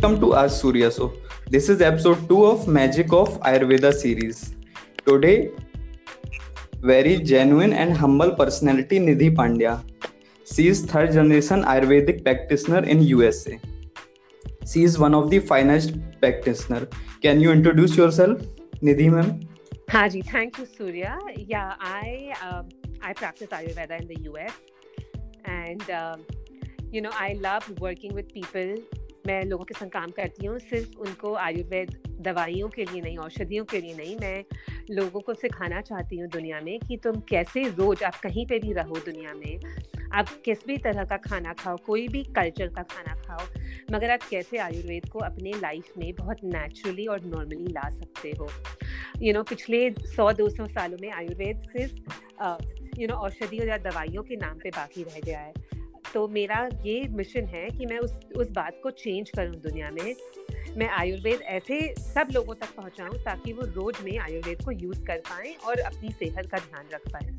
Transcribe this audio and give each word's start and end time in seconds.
Welcome 0.00 0.20
to 0.22 0.32
Us 0.32 0.58
Surya 0.58 0.90
So. 0.90 1.12
This 1.50 1.68
is 1.68 1.82
episode 1.82 2.26
2 2.26 2.46
of 2.46 2.66
Magic 2.66 3.12
of 3.12 3.38
Ayurveda 3.40 3.92
series. 3.92 4.54
Today, 5.04 5.50
very 6.80 7.18
genuine 7.18 7.74
and 7.74 7.94
humble 7.94 8.34
personality 8.34 8.98
Nidhi 8.98 9.28
Pandya. 9.36 9.84
She 10.50 10.68
is 10.68 10.86
third 10.86 11.12
generation 11.12 11.64
Ayurvedic 11.64 12.24
practitioner 12.24 12.82
in 12.82 13.02
USA. 13.02 13.60
She 14.66 14.84
is 14.84 14.98
one 14.98 15.14
of 15.14 15.28
the 15.28 15.38
finest 15.38 15.92
practitioner. 16.18 16.88
Can 17.20 17.38
you 17.42 17.52
introduce 17.52 17.94
yourself, 17.94 18.40
Nidhi 18.82 19.10
ma'am? 19.12 19.40
Haji, 19.90 20.22
thank 20.22 20.56
you, 20.56 20.64
Surya. 20.64 21.18
Yeah, 21.36 21.74
I 21.78 22.32
um, 22.40 22.70
I 23.02 23.12
practice 23.12 23.48
Ayurveda 23.48 24.00
in 24.00 24.06
the 24.06 24.18
US, 24.30 24.54
and 25.44 25.90
um, 25.90 26.24
you 26.90 27.02
know 27.02 27.10
I 27.12 27.36
love 27.38 27.68
working 27.80 28.14
with 28.14 28.32
people 28.32 28.76
मैं 29.30 29.44
लोगों 29.44 29.64
के 29.64 29.74
संग 29.74 29.90
काम 29.90 30.10
करती 30.10 30.46
हूँ 30.46 30.58
सिर्फ़ 30.58 30.96
उनको 30.98 31.34
आयुर्वेद 31.34 31.90
दवाइयों 32.20 32.68
के 32.68 32.84
लिए 32.84 33.00
नहीं 33.00 33.18
औषधियों 33.18 33.64
के 33.64 33.80
लिए 33.80 33.94
नहीं 33.94 34.16
मैं 34.16 34.44
लोगों 34.90 35.20
को 35.20 35.34
सिखाना 35.34 35.80
चाहती 35.80 36.16
हूँ 36.16 36.28
दुनिया 36.28 36.60
में 36.60 36.78
कि 36.80 36.96
तुम 36.96 37.20
कैसे 37.28 37.62
रोज 37.68 38.02
आप 38.02 38.14
कहीं 38.14 38.46
पे 38.46 38.58
भी 38.58 38.72
रहो 38.72 38.96
दुनिया 38.96 39.34
में 39.34 39.60
आप 40.14 40.28
किस 40.44 40.66
भी 40.66 40.76
तरह 40.78 41.04
का 41.04 41.16
खाना 41.16 41.52
खाओ 41.52 41.76
कोई 41.76 42.08
भी 42.08 42.22
कल्चर 42.36 42.66
का 42.66 42.82
खाना 42.82 43.14
खाओ 43.22 43.46
मगर 43.92 44.10
आप 44.10 44.22
कैसे 44.30 44.58
आयुर्वेद 44.58 45.08
को 45.08 45.18
अपने 45.18 45.52
लाइफ 45.52 45.92
में 45.98 46.12
बहुत 46.14 46.44
नेचुरली 46.44 47.06
और 47.06 47.24
नॉर्मली 47.24 47.72
ला 47.72 47.88
सकते 47.90 48.30
हो। 48.40 48.46
यू 48.46 49.26
you 49.26 49.34
नो 49.34 49.40
know, 49.40 49.48
पिछले 49.48 49.90
100-200 49.90 50.68
सालों 50.68 50.98
में 51.00 51.10
आयुर्वेद 51.12 51.60
सिर्फ़ 51.60 53.00
यू 53.00 53.08
नो 53.08 53.14
औषधियों 53.14 53.66
या 53.66 53.78
दवाइयों 53.78 54.22
के 54.22 54.36
नाम 54.36 54.58
पे 54.58 54.70
बाकी 54.70 55.02
रह 55.02 55.20
गया 55.24 55.40
है। 55.40 55.69
तो 56.14 56.26
मेरा 56.28 56.68
ये 56.84 57.00
मिशन 57.10 57.44
है 57.46 57.68
कि 57.70 57.86
मैं 57.86 57.98
उस 57.98 58.12
उस 58.36 58.50
बात 58.50 58.80
को 58.82 58.90
चेंज 58.90 59.30
करूँ 59.30 59.54
दुनिया 59.60 59.90
में 59.90 60.14
मैं 60.76 60.88
आयुर्वेद 60.90 61.40
ऐसे 61.48 61.80
सब 61.98 62.28
लोगों 62.32 62.54
तक 62.54 62.74
पहुंचाऊं 62.76 63.18
ताकि 63.24 63.52
वो 63.52 63.66
रोज 63.74 63.94
में 64.04 64.18
आयुर्वेद 64.18 64.64
को 64.64 64.70
यूज़ 64.72 65.04
कर 65.04 65.18
पाए 65.28 65.54
और 65.66 65.80
अपनी 65.80 66.12
सेहत 66.12 66.50
का 66.50 66.58
ध्यान 66.58 66.88
रख 66.94 67.12
पाए 67.12 67.38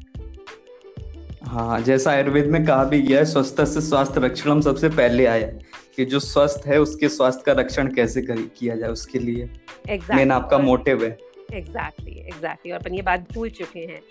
हाँ 1.46 1.82
जैसा 1.82 2.12
आयुर्वेद 2.12 2.46
में 2.46 2.66
कहा 2.66 2.84
भी 2.84 3.02
गया 3.02 3.20
है 3.20 3.26
स्वस्थ 3.26 3.64
से 3.64 3.82
स्वास्थ्य 3.82 4.22
रक्षण 4.22 4.62
सबसे 4.62 4.90
पहले 4.92 5.26
आया 5.26 5.48
कि 5.96 6.06
जो 6.06 6.20
स्वस्थ 6.20 6.68
है 6.68 6.80
उसके 6.82 7.10
स्वास्थ्य 7.10 7.44
का 7.46 7.52
रक्षण 7.62 7.94
कैसे 7.94 8.22
कर, 8.22 8.42
किया 8.58 8.76
जाए 8.76 8.90
उसके 8.90 9.20
लिए 9.20 9.46
exactly. 9.46 10.16
मेन 10.16 10.32
आपका 10.32 10.58
मोटिव 10.60 11.04
है 11.04 11.10
एग्जैक्टली 11.10 11.60
exactly, 11.60 12.18
एग्जैक्टली 12.18 12.32
exactly. 12.32 12.72
और 12.72 12.80
अपन 12.80 12.96
ये 12.96 13.02
बात 13.02 13.34
भूल 13.34 13.50
चुके 13.50 13.80
हैं 13.80 14.02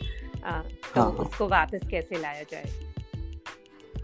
आ, 0.44 0.60
तो 0.60 1.00
हाँ, 1.00 1.10
हाँ। 1.10 1.10
उसको 1.10 1.48
वापस 1.48 1.88
कैसे 1.90 2.18
लाया 2.18 2.42
जाए 2.42 2.89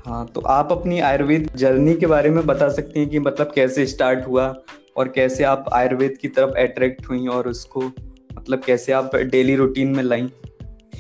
हाँ 0.07 0.27
तो 0.27 0.41
आप 0.41 0.73
अपनी 0.73 1.01
आयुर्वेद 1.01 1.49
जर्नी 1.57 1.95
के 1.95 2.07
बारे 2.07 2.31
में 2.31 2.47
बता 2.47 2.69
सकती 2.69 3.01
हैं 3.01 3.09
कि 3.09 3.19
मतलब 3.19 3.53
कैसे 3.55 3.87
स्टार्ट 3.87 4.27
हुआ 4.27 4.63
और 4.97 5.09
कैसे 5.09 5.45
आप 5.45 5.65
आयुर्वेद 5.73 6.17
की 6.17 6.29
तरफ़ 6.29 6.51
अट्रैक्ट 6.51 7.09
हुई 7.09 7.27
और 7.27 7.49
उसको 7.49 7.83
मतलब 8.35 8.63
कैसे 8.63 8.93
आप 8.93 9.17
डेली 9.17 9.57
रूटीन 9.57 9.97
में 9.97 10.03
लाई? 10.03 10.29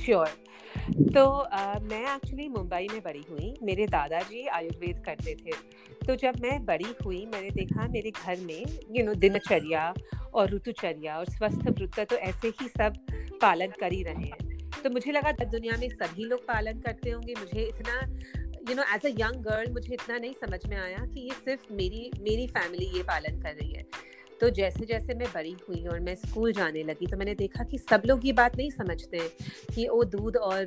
श्योर 0.04 0.26
तो 1.14 1.28
आ, 1.30 1.78
मैं 1.78 2.02
एक्चुअली 2.14 2.48
मुंबई 2.48 2.88
में 2.92 3.00
बड़ी 3.00 3.24
हुई। 3.30 3.54
मेरे 3.62 3.86
दादाजी 3.86 4.46
आयुर्वेद 4.46 5.02
करते 5.06 5.34
थे। 5.34 5.52
तो 6.06 6.16
जब 6.16 6.32
मैं 6.42 6.64
बड़ी 6.64 6.94
हुई 7.06 7.26
मैंने 7.32 7.50
देखा 7.50 7.88
मेरे 7.88 8.10
घर 8.10 8.36
में 8.40 8.64
यू 8.90 9.04
नो 9.04 9.14
दिनचर्या 9.14 9.94
और 10.34 10.50
ऋतुचर्या 10.50 11.18
और 11.18 11.24
स्वस्थ 11.24 11.68
वृत्त 11.68 12.00
तो 12.00 12.16
ऐसे 12.16 12.48
ही 12.48 12.68
सब 12.68 12.92
पालन 13.42 13.66
कर 13.66 13.92
ही 13.92 14.02
रहे 14.02 14.24
हैं। 14.24 14.70
तो 14.84 14.90
मुझे 14.90 15.12
लगा 15.12 15.32
दुनिया 15.32 15.76
में 15.80 15.88
सभी 15.88 16.24
लोग 16.24 16.40
पालन 16.40 16.72
करते 16.72 17.10
होंगे। 17.10 17.34
मुझे 17.38 17.62
इतना 17.62 18.00
you 18.68 18.74
know 18.74 18.82
as 18.94 19.04
a 19.06 19.10
young 19.20 19.42
girl 19.42 19.70
मुझे 19.72 19.92
इतना 19.94 20.18
नहीं 20.18 20.32
समझ 20.34 20.58
में 20.68 20.76
आया 20.76 21.04
कि 21.04 21.20
ये 21.20 21.34
सिर्फ़ 21.44 21.72
मेरी 21.72 22.10
मेरी 22.20 22.46
फैमिली 22.48 22.86
ये 22.96 23.02
पालन 23.02 23.40
कर 23.42 23.54
रही 23.54 23.72
है। 23.72 23.84
तो 24.40 24.48
जैसे 24.50 24.86
जैसे 24.86 25.14
मैं 25.14 25.28
बड़ी 25.34 25.54
हुई 25.68 25.84
और 25.86 26.00
मैं 26.00 26.14
स्कूल 26.14 26.52
जाने 26.52 26.82
लगी 26.84 27.06
तो 27.06 27.16
मैंने 27.16 27.34
देखा 27.34 27.64
कि 27.64 27.78
सब 27.80 28.02
लोग 28.06 28.26
ये 28.26 28.32
बात 28.32 28.56
नहीं 28.56 28.70
समझते 28.70 29.18
कि 29.74 29.86
वो 29.88 30.02
दूध 30.06 30.36
और 30.38 30.66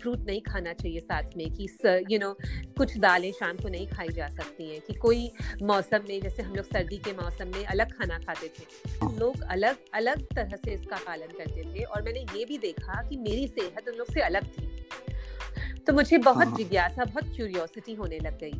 फ्रूट 0.00 0.26
नहीं 0.26 0.40
खाना 0.42 0.72
चाहिए 0.72 1.00
साथ 1.00 1.36
में, 1.36 1.50
कि 1.50 1.68
यू 2.10 2.18
नो 2.18 2.32
कुछ 2.78 2.96
दालें 2.98 3.30
शाम 3.32 3.56
को 3.56 3.68
नहीं 3.68 3.86
खाई 3.88 4.08
जा 4.08 4.28
सकती 4.28 4.68
हैं, 4.70 4.80
कि 4.80 4.92
कोई 4.94 5.30
मौसम 5.62 6.04
में, 6.08 6.20
जैसे 6.20 6.42
हम 6.42 6.54
लोग 6.54 6.64
सर्दी 6.66 6.98
के 6.98 7.12
मौसम 7.12 7.52
में 7.54 7.64
अलग 7.66 7.92
खाना 7.92 8.18
खाते 8.18 8.48
थे। 8.48 9.18
लोग 9.18 9.42
अलग 9.50 9.76
अलग 9.94 10.22
तरह 10.34 10.56
से 10.56 10.74
इसका 10.74 10.96
पालन 11.06 11.36
करते 11.38 11.62
थे 11.74 11.82
और 11.84 12.02
मैंने 12.02 12.20
ये 12.36 12.44
भी 12.44 12.58
देखा 12.58 13.02
कि 13.08 13.16
मेरी 13.18 13.46
सेहत 13.48 13.88
उन 13.88 13.94
लोग 13.94 14.12
से 14.12 14.20
अलग 14.22 14.46
थी। 14.48 14.69
तो 15.90 15.94
मुझे 15.94 16.18
बहुत 16.18 16.46
हाँ। 16.46 16.56
जिज्ञासा 16.56 17.04
बहुत 17.04 17.32
क्यूरियोसिटी 17.36 17.94
होने 17.94 18.18
लग 18.18 18.38
गई। 18.38 18.52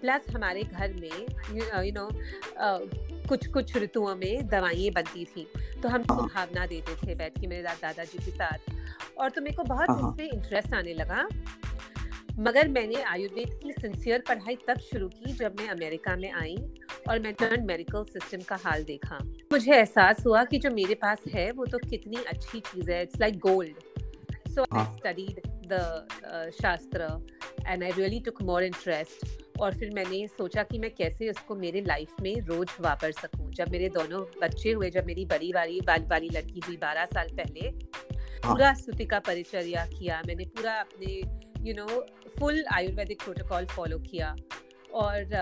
प्लस 0.00 0.24
हमारे 0.30 0.62
घर 0.62 0.92
में 0.94 1.84
यू 1.84 1.92
नो 1.92 2.08
कुछ 3.28 3.46
कुछ 3.46 3.76
ऋतुओं 3.76 4.14
में 4.16 4.46
दवाइयाँ 4.48 4.92
बनती 4.94 5.24
थी। 5.24 5.46
तो 5.82 5.88
हम 5.88 6.02
हाँ। 6.10 6.26
भावना 6.26 6.66
देते 6.66 6.96
थे 6.96 7.14
बैठ 7.14 7.38
के 7.40 7.46
मेरे 7.46 7.62
दादाजी 7.62 8.18
के 8.18 8.30
साथ। 8.30 9.18
और 9.18 9.30
तो 9.30 9.42
मेरे 9.42 9.56
को 9.56 9.62
बहुत 9.62 9.90
हाँ, 9.90 9.96
इसमें 9.98 10.28
इंटरेस्ट 10.28 10.74
आने 10.74 10.94
लगा। 10.94 11.26
मगर 12.38 12.68
मैंने 12.68 13.02
आयुर्वेद 13.04 13.58
की 13.62 13.72
सिंसियर 13.72 14.22
पढ़ाई 14.28 14.58
तब 14.68 14.80
शुरू 14.82 15.08
की 15.08 15.32
जब 15.32 15.56
मैं 15.60 15.68
अमेरिका 15.68 16.16
में 16.16 16.30
आई 16.32 16.56
और 17.08 17.18
मैं 17.18 17.32
टर्न 17.34 17.66
मेडिकल 17.66 18.04
सिस्टम 18.12 18.42
का 18.48 18.58
हाल 18.64 18.84
देखा। 18.84 19.18
मुझे 19.52 19.72
एहसास 19.72 20.24
हुआ 20.26 20.44
कि 20.44 20.58
जो 20.58 20.70
मेरे 20.70 20.94
पास 21.02 21.24
है 21.34 21.50
वो 21.52 21.66
तो 21.66 21.78
कितनी 21.88 22.24
अच्छी 22.26 22.60
चीज़ 22.60 22.90
है। 22.90 23.02
It's 23.02 23.20
like 23.20 23.38
gold 23.40 24.50
so 24.50 24.66
I 24.72 24.96
studied 24.96 25.40
the 25.72 26.50
shastra 26.62 27.08
and 27.66 27.82
I 27.82 27.90
really 27.90 28.20
took 28.20 28.42
more 28.42 28.64
interest 28.64 29.60
और 29.60 29.74
फिर 29.78 29.90
मैंने 29.94 30.26
सोचा 30.28 30.62
कि 30.62 30.78
मैं 30.78 30.90
कैसे 30.94 31.28
इसको 31.30 31.54
मेरे 31.54 31.80
लाइफ 31.80 32.20
में 32.22 32.34
रोज 32.46 32.70
वापर 32.80 33.12
सकूँ। 33.12 33.50
जब 33.52 33.70
मेरे 33.70 33.88
दोनों 33.88 34.22
बच्चे 34.42 34.72
हुए 34.72 34.90
जब 34.90 35.06
मेरी 35.06 35.24
बड़ी 35.26 35.52
वाली 35.52 35.80
बाल 35.86 36.06
वाली 36.10 36.28
लड़की 36.28 36.60
हुई 36.66 36.76
बारह 36.76 37.04
साल 37.04 37.28
पहले 37.36 37.68
हाँ। 37.68 38.52
पूरा 38.52 38.72
स्तुति 38.74 39.04
का 39.04 39.18
परिचर्या 39.26 39.86
किया 39.86 40.22
मैंने 40.26 40.44
पूरा 40.56 40.74
अपने 40.80 41.14
you 41.68 41.74
know 41.74 41.86
full 42.38 42.64
ayurvedic 42.72 43.22
protocol 43.22 43.66
follow 43.66 43.98
किया। 44.00 44.34
और 44.94 45.34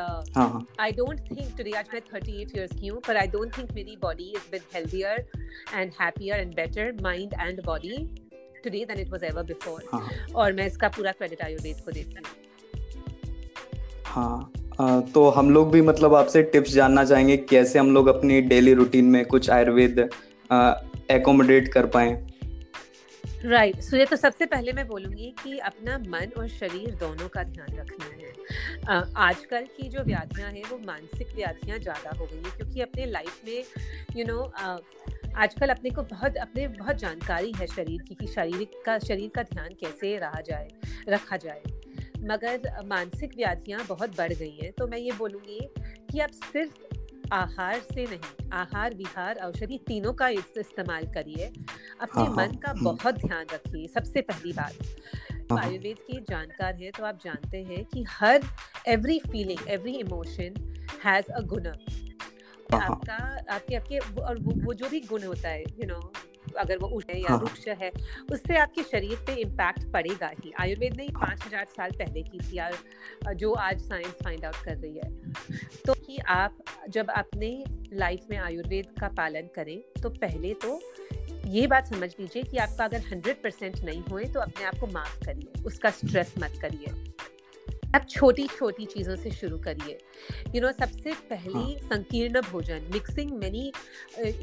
आई 0.81 0.93
डोंट 0.93 1.21
थिंक 1.31 1.56
टुडे 1.56 1.72
आज 1.78 1.88
मैं 1.94 2.00
38 2.00 2.55
इयर्स 2.56 2.71
की 2.81 2.87
हूँ 2.87 3.00
पर 3.06 3.16
आई 3.16 3.27
डोंट 3.28 3.56
थिंक 3.59 3.72
मेरी 3.72 3.97
body 4.03 4.31
is 4.37 4.50
been 4.53 4.61
healthier 4.75 5.27
and 5.75 5.93
happier 6.00 6.41
and 6.41 6.55
better 6.55 6.93
mind 7.03 7.34
and 7.41 7.62
body 7.65 7.97
today 8.65 8.84
than 8.84 9.00
it 9.00 9.11
was 9.11 9.25
ever 9.25 9.43
before 9.43 10.33
और 10.34 10.53
मैं 10.53 10.67
इसका 10.67 10.89
पूरा 10.89 11.12
क्रेडिट 11.12 11.43
आयुर्वेद 11.43 11.81
को 11.84 11.91
देती 11.91 12.17
हूँ। 12.17 12.25
हाँ। 14.06 14.53
तो 15.15 15.28
हम 15.31 15.50
लोग 15.50 15.71
भी 15.73 15.81
मतलब 15.83 16.15
आपसे 16.15 16.43
टिप्स 16.43 16.73
जानना 16.73 17.05
चाहेंगे 17.05 17.37
कैसे 17.37 17.78
हम 17.78 17.93
लोग 17.95 18.06
अपनी 18.06 18.41
डेली 18.41 18.75
रूटीन 18.75 19.05
में 19.05 19.25
कुछ 19.25 19.50
आयुर्वेद 19.50 19.99
एकोमोडेट 21.11 21.69
कर 21.69 21.87
पाए। 21.87 22.11
Right 23.45 23.75
right. 23.75 23.89
so, 23.91 24.11
तो 24.11 24.17
सबसे 24.17 24.47
पहले 24.47 24.73
मैं 24.73 24.87
बोलूँगी 24.89 25.34
कि 25.43 25.59
अपना 25.59 25.99
मन 25.99 26.33
और 26.39 26.49
शरीर 26.49 26.94
दोनों 26.94 27.29
का 27.29 27.43
ध्यान 27.44 27.79
रखना 27.79 28.05
है। 28.06 29.03
आजकल 29.17 29.65
की 29.77 29.89
जो 29.89 30.03
व्याधियाँ 30.05 30.50
हैं 30.50 30.62
वो 30.71 30.79
मानसिक 30.87 31.34
व्याधियाँ 31.37 31.79
ज़्यादा 31.79 32.11
हो 32.19 32.25
गई 32.25 32.37
है 32.37 32.56
क्योंकि 32.56 32.81
अपने 32.81 33.06
लाइफ 33.06 33.41
में 33.47 33.59
यू 34.17 34.25
you 34.25 34.27
नो 34.29 34.39
know, 34.39 34.50
आजकल 35.37 35.69
अपने 35.69 35.91
को 35.91 36.03
बहुत 36.03 36.37
अपने 36.37 36.69
बहुत 36.69 36.97
जानकारी 36.97 37.53
है 37.53 37.66
शरीर 37.66 38.03
की 38.03 38.15
कि 38.15 38.26
शारीरिक 38.26 38.70
का 38.87 38.98
शरीर 38.98 39.31
का 39.34 39.43
ध्यान 39.43 39.69
कैसे 39.69 40.19
रहा 40.19 40.41
जाए 40.41 40.69
रखा 41.09 41.37
जाए। 41.37 41.62
मगर 42.20 42.87
मानसिक 42.87 43.37
व्याधियाँ 43.37 43.84
बहुत 43.88 44.16
बढ़ 44.19 44.32
गई 44.32 44.59
हैं 44.62 44.72
तो 44.72 44.87
मैं 44.87 44.98
ये 44.98 45.12
बोलूँगी 45.12 45.60
कि 46.10 46.19
आप 46.20 46.31
सिर्फ़ 46.31 46.72
आहार 47.32 47.81
से 47.94 48.04
नहीं 48.04 48.50
आहार 48.53 48.94
विहार 48.94 49.38
औषधि 49.38 49.78
तीनों 49.78 50.12
का 50.12 50.28
इस्तेमाल 50.28 51.06
करिए। 51.06 51.47
अपने 51.47 52.22
हाँ, 52.22 52.26
हाँ। 52.26 52.37
मन 52.37 52.54
का 52.54 52.70
हम्म। 52.70 52.84
बहुत 52.84 53.14
ध्यान 53.14 53.47
रखिए 53.53 53.88
सबसे 53.88 54.20
पहली 54.20 54.53
बात। 54.53 54.72
हाँ। 55.53 55.59
आयुर्वेद 55.59 55.99
के 55.99 56.20
जानकार 56.20 56.75
हैं 56.75 56.93
तो 56.93 57.04
आप 57.04 57.19
जानते 57.25 57.62
हैं 57.62 57.84
कि 57.84 58.04
हर 58.09 58.43
every 58.88 59.19
feeling 59.19 59.69
every 59.69 59.93
emotion 59.93 60.55
has 61.05 61.32
a 61.32 61.40
guna. 61.40 61.73
आपका 62.74 63.14
आपके 63.54 63.76
आपके 63.76 63.98
और 63.98 64.38
वो, 64.38 64.52
वो 64.64 64.74
जो 64.74 64.88
भी 64.88 65.00
गुण 65.02 65.22
होता 65.24 65.48
है 65.48 65.62
यू 65.62 65.78
you 65.78 65.88
नो 65.88 65.94
know, 65.94 66.30
अगर 66.58 66.78
वो 66.78 66.88
उठ 66.88 67.10
है 67.10 67.19
या 67.20 67.36
रुक्ष 67.38 67.66
है 67.80 67.90
उससे 68.32 68.56
आपके 68.58 68.82
शरीर 68.82 69.19
पे 69.26 69.34
इम्पैक्ट 69.40 69.84
पड़ेगा 69.92 70.30
ही। 70.34 70.52
आयुर्वेद 70.60 70.96
ने 70.96 71.06
पाँच 71.14 71.44
हज़ार 71.46 71.66
साल 71.76 71.90
पहले 71.98 72.22
की 72.22 72.38
थी 72.40 72.56
यार 72.56 72.76
जो 73.34 73.52
आज 73.66 73.80
साइंस 73.80 74.14
फाइंड 74.24 74.44
आउट 74.44 74.56
कर 74.64 74.76
रही 74.76 74.96
है। 74.96 75.10
तो 75.86 75.94
कि 75.96 76.19
आप 76.28 76.58
जब 76.88 77.10
अपने 77.10 77.52
लाइफ 77.94 78.26
में 78.30 78.36
आयुर्वेद 78.38 78.94
का 79.00 79.08
पालन 79.16 79.48
करें 79.54 79.78
तो 80.02 80.10
पहले 80.10 80.52
तो 80.64 80.80
ये 81.46 81.66
बात 81.66 81.86
समझ 81.86 82.10
लीजिए 82.20 82.42
कि 82.42 82.56
आपका 82.58 82.84
अगर 82.84 83.00
हंड्रेड 83.06 83.42
परसेंट 83.42 83.82
नहीं 83.84 84.02
हुए 84.10 84.24
तो 84.24 84.40
अपने 84.40 84.64
आप 84.64 84.78
को 84.80 84.86
माफ़ 84.88 85.19
करिए 85.24 85.62
उसका 85.64 85.90
स्ट्रेस 85.92 86.34
मत 86.38 86.58
करिए। 86.62 87.12
आप 87.94 88.06
छोटी 88.11 88.47
छोटी 88.49 88.85
चीज़ों 88.87 89.17
से 89.17 89.31
शुरू 89.31 89.59
करिए 89.59 89.99
यू 90.55 90.61
नो 90.62 90.71
सबसे 90.73 91.12
पहली 91.31 91.53
हाँ. 91.53 91.89
संकीर्ण 91.89 92.41
भोजन 92.50 92.89
mixing 92.93 93.31
many 93.33 93.73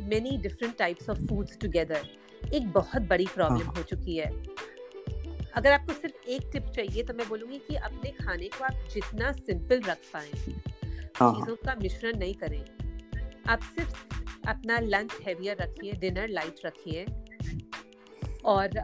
many 0.10 0.38
different 0.38 0.78
types 0.78 1.10
of 1.10 1.25
foods 1.28 1.57
together 1.57 2.07
एक 2.54 2.72
बहुत 2.74 3.01
बड़ी 3.10 3.25
प्रॉब्लम 3.36 3.66
हाँ. 3.66 3.74
हो 3.78 3.84
चुकी 3.84 4.18
है 4.18 4.31
अगर 5.56 5.72
आपको 5.72 5.94
सिर्फ़ 5.94 6.30
एक 6.30 6.50
टिप 6.54 6.66
चाहिए 6.75 7.04
तो 7.04 7.13
मैं 7.13 7.28
बोलूँगी 7.30 7.57
कि 7.68 7.75
अपने 7.75 8.12
खाने 8.22 8.48
को 8.57 8.63
आप 8.66 8.88
जितना 8.94 9.31
सिंपल 9.31 9.81
रख 9.81 9.98
पाए 10.13 10.31
हाँ. 11.16 11.34
चीज़ों 11.34 11.56
का 11.56 11.75
मिश्रण 11.81 12.18
नहीं 12.18 12.34
करें 12.44 12.63
आप 13.50 13.62
सिर्फ़ 13.75 14.48
अपना 14.48 14.78
लंच 14.80 15.18
हैवियर 15.28 15.57
रखिए 15.62 15.94
डिनर 16.01 16.28
लाइट 16.30 16.66
रखिए 16.66 17.06
और 18.46 18.78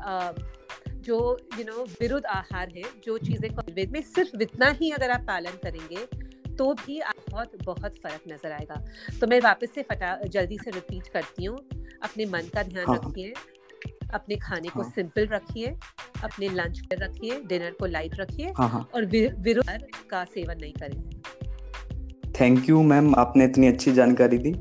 जो 1.05 1.17
यू 1.59 1.63
नो 1.63 1.83
विरुद्ध 2.01 2.25
आहार 2.25 2.69
है 2.69 2.83
जो 3.05 3.17
चीज़ें 3.17 3.49
आयुर्वेद 3.49 3.91
में 3.91 4.01
सिर्फ़ 4.03 4.41
इतना 4.41 4.69
ही 4.79 4.91
अगर 4.91 5.11
आप 5.11 5.25
पालन 5.27 5.57
करेंगे 5.63 6.05
तो 6.55 6.73
भी 6.75 6.99
आप 7.01 7.15
बहुत 7.29 7.51
बहुत 7.63 7.97
फ़र्क 8.03 8.21
नज़र 8.27 8.51
आएगा 8.51 8.81
तो 9.19 9.27
मैं 9.27 9.39
वापस 9.41 9.73
से 9.75 9.81
फटा 9.81 10.15
जल्दी 10.27 10.57
से 10.57 10.71
रिपीट 10.71 11.07
करती 11.07 11.45
हूँ 11.45 11.57
अपने 12.03 12.25
मन 12.25 12.49
का 12.53 12.63
ध्यान 12.63 12.85
हाँ, 12.87 12.95
हाँ। 12.95 13.09
रखिए 13.09 13.33
अपने 14.13 14.35
खाने 14.37 14.69
को 14.69 14.83
सिंपल 14.83 15.27
हाँ। 15.27 15.37
रखिए 15.37 15.75
अपने 16.23 16.49
लंच 16.49 16.79
पर 16.79 17.03
रखिए 17.03 17.39
डिनर 17.43 17.71
को 17.71 17.85
लाइट 17.85 18.19
रखिए 18.19 18.53
हाँ, 18.57 18.69
हाँ. 18.69 18.89
और 18.95 19.05
विरुद्ध 19.05 19.79
का 20.09 20.23
सेवन 20.25 20.59
नहीं 20.61 20.73
करें 20.73 21.14
थैंक 22.39 22.69
यू 22.69 22.81
मैम 22.83 23.13
आपने 23.15 23.45
इतनी 23.45 23.67
अच्छी 23.67 23.91
जानकारी 23.91 24.37
दी। 24.37 24.53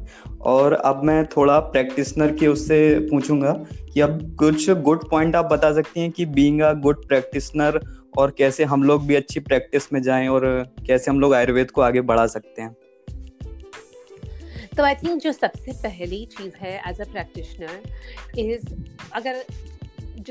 और 0.42 0.72
अब 0.72 1.02
मैं 1.04 1.24
थोड़ा 1.26 1.58
प्रैक्टिसनर 1.60 2.34
के 2.36 2.46
उससे 2.46 2.78
पूछूँगा 3.10 3.52
कि 3.94 4.00
अब 4.00 4.36
कुछ 4.38 4.70
गुड 4.70 5.08
पॉइंट 5.10 5.36
आप 5.36 5.44
बता 5.44 5.72
सकती 5.72 6.00
हैं 6.00 6.10
कि 6.10 6.26
बीइंग 6.26 6.60
अ 6.60 6.72
गुड 6.72 7.06
प्रैक्टिसनर 7.08 7.80
और 8.18 8.34
कैसे 8.38 8.64
हम 8.64 8.82
लोग 8.82 9.06
भी 9.06 9.14
अच्छी 9.14 9.40
प्रैक्टिस 9.40 9.92
में 9.92 10.02
जाएँ 10.02 10.28
और 10.28 10.46
कैसे 10.86 11.10
हम 11.10 11.20
लोग 11.20 11.34
आयुर्वेद 11.34 11.70
को 11.70 11.80
आगे 11.80 12.00
बढ़ा 12.00 12.26
सकते 12.26 12.62
हैं। 12.62 12.76
तो 14.76 14.82
आई 14.82 14.94
थिंक 14.94 15.22
जो 15.22 15.32
सबसे 15.32 15.72
पहली 15.72 16.24
चीज़ 16.38 16.54
है 16.56 16.76
एज 16.90 17.00
अ 17.00 17.04
प्रैक्टिशनर 17.04 18.38
इज़ 18.38 18.66
अगर 19.12 19.44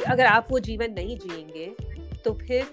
अगर 0.07 0.25
आप 0.25 0.47
वो 0.51 0.59
जीवन 0.59 0.93
नहीं 0.93 1.17
जिएँगे 1.17 1.65
तो 2.25 2.33
फिर 2.33 2.65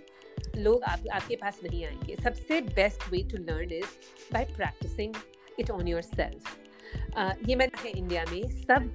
लोग 0.57 0.83
आप 0.83 1.01
आपके 1.13 1.37
पास 1.37 1.61
नहीं 1.65 1.85
आएँगे। 1.85 2.17
सबसे 2.23 2.61
best 2.61 3.11
way 3.11 3.23
to 3.23 3.37
learn 3.37 3.73
is 3.73 3.97
by 4.33 4.45
practising 4.45 5.15
it 5.59 5.71
on 5.71 5.89
yourself 6.03 6.57
ये 7.49 7.57
मैंने 7.57 7.83
है 7.83 7.91
इंडिया 7.91 8.25
में 8.33 8.51
सब 8.51 8.95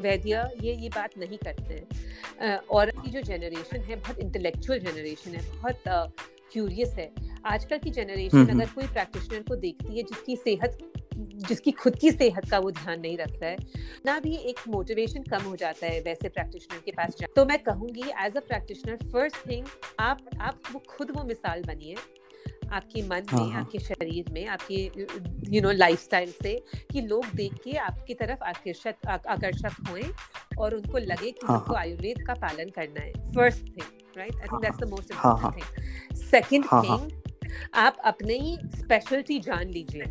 वैद्य 0.00 0.50
ये 0.62 0.74
ये 0.74 0.88
बात 0.88 1.18
नहीं 1.18 1.38
करते 1.38 1.74
हैं। 1.74 2.58
uh, 2.58 2.68
और 2.68 2.90
की 2.90 3.10
जो 3.10 3.20
जनरेशन 3.20 3.80
है 3.80 3.96
बहुत 3.96 4.18
इंटेलेक्चुअल 4.18 4.78
जनरेशन 4.78 5.30
है 5.30 5.60
बहुत 5.60 5.82
क्यूरियस 6.52 6.90
uh, 6.90 6.98
है। 6.98 7.10
आजकल 7.46 7.78
की 7.78 7.90
जनरेशन 7.90 8.48
अगर 8.48 8.66
कोई 8.66 8.86
प्रैक्टिशनर 8.86 9.42
को 9.42 9.56
देखती 9.56 9.96
है 9.96 10.02
जिसकी 10.02 10.36
सेहत 10.36 10.78
जिसकी 11.48 11.70
खुद 11.70 11.96
की 11.96 12.10
सेहत 12.10 12.48
का 12.50 12.58
वो 12.58 12.70
ध्यान 12.70 13.00
नहीं 13.00 13.16
रखता 13.18 13.46
है 13.46 13.56
ना 14.06 14.18
भी 14.20 14.34
एक 14.36 14.60
मोटिवेशन 14.68 15.22
कम 15.22 15.42
हो 15.42 15.56
जाता 15.56 15.86
है 15.86 16.00
वैसे 16.00 16.28
प्रैक्टिशनर 16.28 16.78
के 16.84 16.92
पास 16.92 17.16
तो 17.36 17.44
मैं 17.44 17.58
कहूँगी 17.62 18.10
as 18.24 18.36
a 18.36 18.40
practitioner 18.40 18.96
first 19.12 19.36
thing 19.50 19.66
आप 20.00 20.18
आप 20.40 20.60
वो 20.72 20.82
खुद 20.88 21.10
वो 21.10 21.24
मिसाल 21.24 21.62
बनिए 21.62 21.96
आपके 22.72 23.02
मन 23.02 23.22
में 23.32 23.38
हाँ, 23.38 23.50
हाँ। 23.50 23.60
आपके 23.60 23.78
शरीर 23.78 24.30
में 24.32 24.46
आपके 24.46 24.76
यू 25.54 25.60
नो 25.62 25.70
लाइफस्टाइल 25.70 26.30
से 26.42 26.54
कि 26.92 27.00
लोग 27.00 27.26
देख 27.34 27.54
के 27.64 27.76
आपकी 27.78 28.14
तरफ़ 28.14 28.44
आकर्षक 28.44 29.06
आकर्षक 29.08 29.88
हुए 29.88 30.02
और 30.58 30.74
उनको 30.74 30.98
लगे 30.98 31.30
कि 31.30 31.46
हाँ, 31.46 31.58
उनको 31.58 31.74
आयुर्वेद 31.74 32.22
का 32.26 32.34
पालन 32.34 32.68
करना 32.68 33.00
है 33.00 33.12
first 33.34 33.66
thing 33.66 34.16
right 34.16 34.34
I 34.34 34.46
think 34.46 34.62
that's 34.62 34.78
the 34.78 34.88
most 34.90 35.12
important 35.12 35.54
thing 35.56 36.16
second 36.16 36.64
thing 36.64 37.10
आप 37.74 37.96
अपने 38.04 38.34
ही 38.34 38.56
स्पेशलिटी 38.76 39.38
जान 39.40 39.68
लीजिए। 39.68 40.04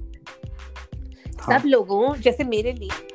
सब 1.41 1.61
लोगों 1.65 2.15
जैसे 2.15 2.43
मेरे 2.43 2.71
लिए 2.73 3.10